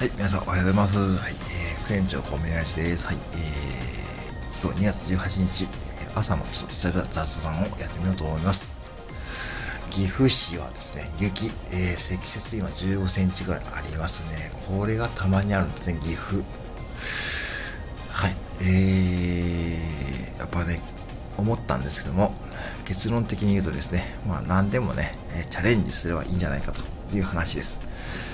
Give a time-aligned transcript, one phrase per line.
[0.00, 0.96] はい、皆さんおはようございます。
[0.98, 3.06] はい、えー、副園長小宮ラです。
[3.06, 5.68] はい、えー、今日2月18日、
[6.14, 8.74] 朝のちょっとした雑談をやってみようと思います。
[9.90, 14.50] 岐阜市はですね、雪、えー、積雪今15センチぐらいありますね。
[14.66, 16.42] これがたまにあるんですね、岐阜。
[18.08, 20.80] はい、えー、やっぱね、
[21.36, 22.34] 思ったんですけども、
[22.86, 25.12] 結論的に言うとですね、まあ何でもね、
[25.50, 26.80] チャレンジすればいいんじゃないかと
[27.14, 28.29] いう話です。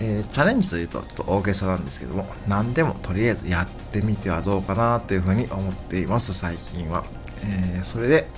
[0.00, 7.04] えー、チャレンジというとちょっと大げさなんですけども、何でもとりあえずやってみてはどうかなというふうに思っています、最近は。
[7.42, 8.28] えー、それで、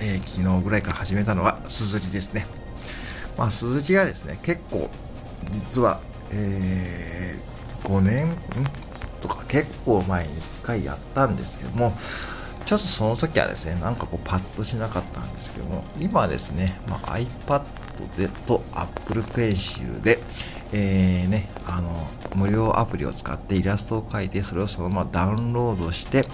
[0.00, 2.46] えー、昨日ぐらいから始めたのは、すずりですね。
[3.36, 4.90] まあ、すずりはですね、結構、
[5.50, 7.38] 実は、え、
[7.84, 8.36] 5年、
[9.20, 11.92] とか結構前に1回やったんですけども、
[12.66, 17.62] ちょっとその時はですね、なんかこうパッとしなかったんですけども、今ですね、まあ、iPad
[18.16, 20.18] でと Apple Pencil で、
[20.72, 26.24] えー、ね、あの、無料アプリを使ってイラストを描いて、それをそのままダウンロードして、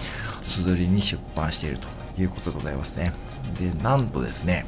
[0.45, 1.89] すずりに出版していると
[2.19, 3.13] いうことでございますね。
[3.59, 4.65] で、なんとですね、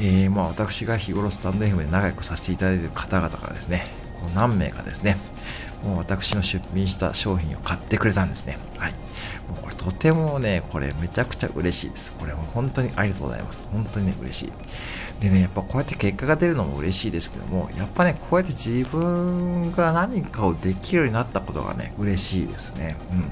[0.00, 3.82] えー、まあ私が日頃スタンド FM で仲良くさせていただいている方々がですね、
[4.20, 5.16] こう何名かですね、
[5.84, 8.56] もう私の出品した商品を買ってくれたんですね。
[8.78, 9.03] はい。
[9.84, 12.16] とてもね、これめちゃくちゃ嬉しいです。
[12.16, 13.66] これも本当にありがとうございます。
[13.70, 14.52] 本当にね、嬉しい。
[15.20, 22.96] でね、やっぱこうやって結果が出るのも嬉しいですけども、やっぱね、こうやって自分が何かをできるようになったことがね、嬉しいですね。
[23.12, 23.30] うん。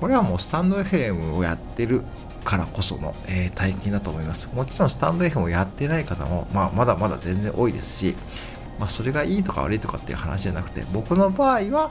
[0.00, 2.02] これはもうスタンド FM をやってる
[2.44, 4.48] からこその、えー、体験だと思います。
[4.54, 8.16] もちろんスタンド FM をやってない方も、まあ、まだまだ全然多いですし、
[8.78, 11.90] まあ、それがいいとか悪いとかっていう話じゃなくて、僕の場合は、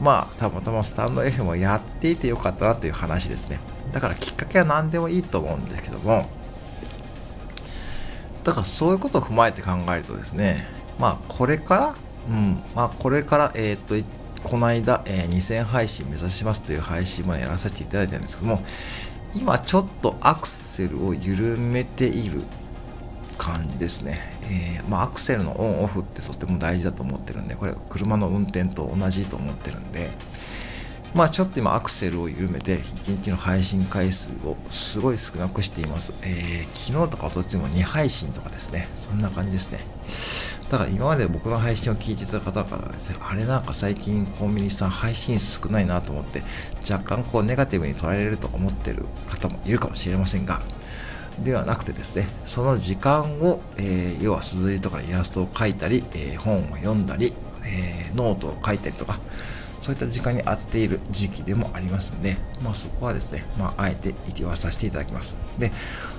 [0.00, 3.60] まあ、たまたまスタンド FM をやっていてよかったなという話ですね。
[3.92, 6.28] だからきっかけは何でもいいと思うんですけども、
[8.44, 10.56] だからそういうことを踏まえて考えるとですね、
[10.98, 11.94] まあこれから、
[12.28, 13.94] うん、まあこれから、えっ、と、
[14.42, 18.62] この間、えー、2000配信目指しますという配信もやらせていただいたんですけども、
[19.34, 22.42] 今ちょっとアクセルを緩めている
[23.38, 24.18] 感じですね。
[24.44, 30.10] えー、まあアクセルのオンオフってとっても大事だと思ってるんで、これ車の運転と同じと思ってるんで、
[31.14, 36.14] まあちょっと今アクセルを緩めて1日の配信回数をすごい少なくしています。
[36.22, 38.88] えー、昨日とかおとつも2配信とかですね。
[38.94, 39.80] そんな感じですね。
[40.70, 46.42] だから今まで僕の配信を聞いてた方からですね、あれなんか最近コンビニさん配信少ないなと思って、
[46.90, 50.62] 若干こうネガティブに捉えられると思ってる方もいるかもしれませんが、
[51.38, 57.32] ではなくてですね、その時間を、えー、要は硯とかイラストを描いたり、えー、本を読んだり、
[57.64, 59.18] えー、ノートを書いたりとか、
[59.82, 65.36] そういった時間に当てている時期でもありますので、まあそこはですね、まああえて言わさせていただきます。
[65.58, 65.72] で、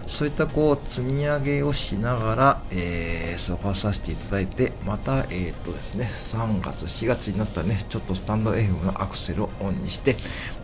[0.06, 10.18] そういったこう積み上げをしながら、えー、過ごさせていただいて、また、えー、っとですね、3月、4月になったらね、ちょっとスタンド FM のアクセルをオンにして、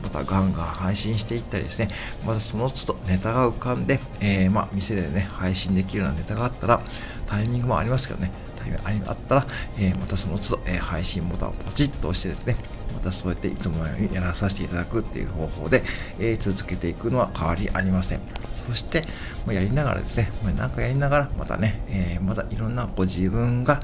[0.03, 1.87] またガンガン配信していったりですね、
[2.27, 6.81] またその都度ネタが浮かんで、えー、まあ店でね、配信できるようなネタがあったら、
[7.27, 9.45] タイミングもありますけどね、タイミングあったら、
[9.77, 12.55] えー、またその都度、えー、配信ボタンをポチッと押してですね、
[12.93, 15.81] またそうやっていつものようにやらさせていただくっていう方法で、
[16.19, 18.21] えー、続けていくのは変わりありません。
[18.69, 19.01] そして、
[19.47, 23.81] まあ、やりながらですね、まあ、なんかやりながら、またね、えー、またいろんなこう自分が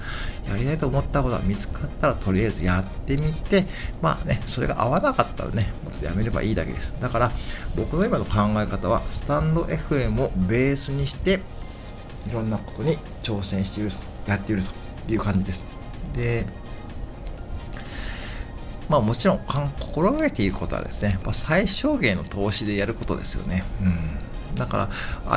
[0.47, 3.63] やりたいと思ったことが見つかったら、とりあえずやってみて、
[4.01, 6.95] まあね、それが合わなかったらね、もっとやめればいいだけです。
[7.01, 7.31] だから、
[7.75, 8.31] 僕の今の考
[8.61, 11.39] え方は、スタンド FM をベースにして、
[12.29, 13.97] いろんなことに挑戦していると、
[14.27, 14.63] やっている
[15.07, 15.63] という感じです。
[16.15, 16.45] で、
[18.89, 19.39] まあもちろん
[19.79, 23.63] 心がけていることはですね、ま最小限の投資でやることですよね。
[23.81, 24.55] うん。
[24.55, 24.87] だから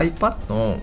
[0.02, 0.80] iPad の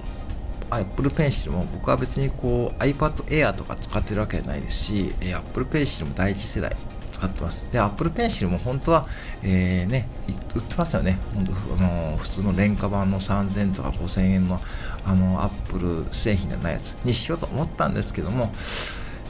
[0.70, 6.76] Apple Pencil も僕は別にこう iPad Air とか使ってるわけじゃないですし、Apple Pencil も第一世代
[7.16, 7.66] 使ってます。
[7.72, 9.08] で、Apple Pencil も本当は、
[9.42, 10.08] えー、ね、
[10.54, 11.18] 売ってますよね。
[11.34, 11.56] 本当あ
[11.88, 14.60] の普通の廉価版の3000とか5000円の
[15.06, 18.52] あの Apple 製品じゃないやつにしようと思ったんですけども、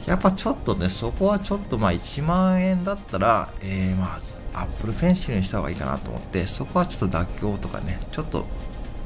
[0.06, 8.46] やっぱちょっとね、そこはちょっとまあ1万円だったら、えー、まあ、アップルペンシルにした方がいいかなと思って、そこはちょっと妥協とかね、ちょっと、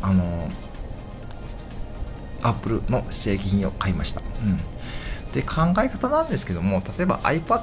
[0.00, 0.50] あのー、
[2.43, 4.21] アップルの製品を買いました。
[4.21, 4.59] うん。
[5.35, 7.62] で、考え方なんですけども、例えば iPad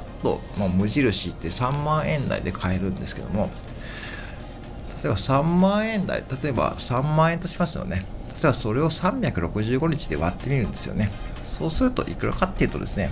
[0.59, 3.49] の無印って3万円台で買えるんですけども、
[5.03, 8.05] 例えば3万円台、例えば3万円としますよね。
[8.29, 11.11] 例えばそれを365日で割ってみるんですよね。
[11.43, 13.11] そうするといくらかっていうとですね、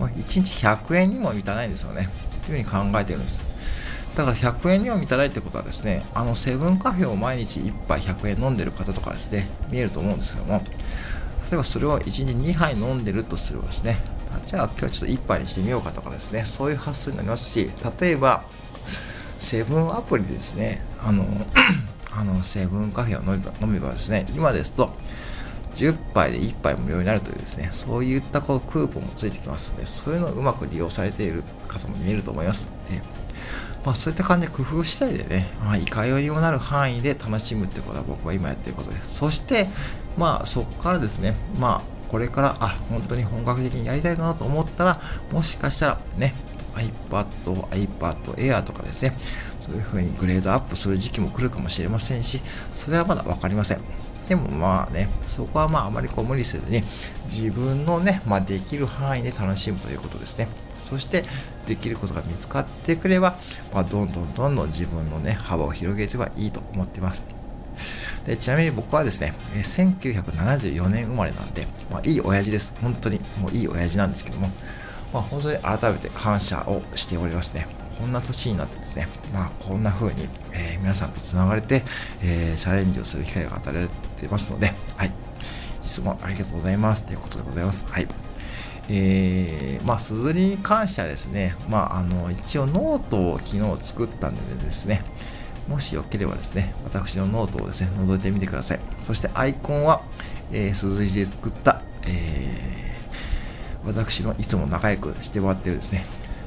[0.00, 2.08] 1日100円にも満たないんですよね。
[2.46, 3.42] というふうに考えてるんです。
[4.16, 10.62] だから100円にも満たないってことはですね、あのセブンカフェを毎日1杯100円飲んでる方とかですね、見えると思うんですけども、
[11.54, 13.96] 例えばそれを1日2杯飲んでるとすればですね、
[14.44, 17.70] じゃあ今日ちょっと一杯にしてみようかとかですね、そういう発想になりますし、
[18.00, 18.42] 例えば、
[19.38, 21.24] セブンアプリですね、あの、
[22.10, 24.90] あの、セブンカフェを飲めば飲めばですね、今ですと、
[25.76, 32.68] 10杯で1杯無料になるというですね、そういったこのクーポンもついてきますので、そういうのをうまく利用されている方も見えると思います。
[32.90, 33.23] え。
[33.84, 39.16] まあ、そういった感じで工夫次第でね、まあ、いかようにもなる範囲で楽しむってことは僕は今やってることです。
[39.16, 39.66] そして、
[40.16, 45.00] まあ、そこからですね、まあ、これから、あ、本当に本格的にやりたいなと思ったら、
[45.32, 46.34] もしかしたらね、
[46.74, 47.26] iPad、
[47.70, 49.16] iPad Air とかですね、
[49.60, 52.40] そういう風にグレードアップする時期も来るかもしれませんし、
[52.72, 53.80] それはまだわかりません。
[54.28, 56.82] でもまあね、そこはまああまりこう無理せずに、
[57.24, 60.48] 自分のね、まあできる範囲で楽しむということですね。
[60.84, 61.24] そして、
[61.66, 63.34] できることが見つかってくれば、
[63.72, 67.22] まあ、どんどんどんどん自分のね、幅を広げてはいいと思っています。
[68.24, 72.74] でちなみに僕はですね、1974年生まれなんで、まあ、いい親父です。
[72.80, 74.48] 本当に、もういい親父なんですけども、
[75.12, 77.66] まあ、本当に改めて感謝をしておりますね。
[77.98, 81.82] こんな年になってですね、まあ、こんな風に、えー、皆さんと繋がれて、
[82.22, 83.88] えー、チャレンジをする機会が与えられ
[84.18, 85.08] ていますので、はい。
[85.08, 85.12] い
[85.86, 87.06] つもありがとうございます。
[87.06, 87.86] ということでございます。
[87.88, 88.08] はい。
[88.88, 95.00] えー、まあ、すずりに関してはですね、まあ、あの、一応ノートを昨日作ったんでですね、
[95.68, 98.80] もしよければですね、私のノートをですね、覗いてみてください。
[99.00, 100.02] そしてアイコンは、
[100.52, 106.04] えー、 SUZURI で作った、えー、私のいつも仲良くしてもらってるですね、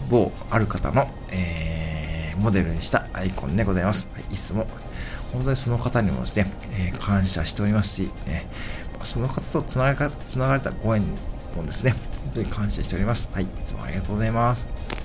[0.09, 4.11] 某ある方の、えー、モデルにしたアイコンでございます。
[4.13, 4.67] はい、いつも、
[5.33, 8.47] 本当にその方にもですね、えー、感謝しておりますし、ね、
[9.03, 11.03] その方とつながれたご縁
[11.55, 11.95] もですね、
[12.27, 13.29] 本当に感謝しております。
[13.33, 14.96] はい、いつもありがとうございます。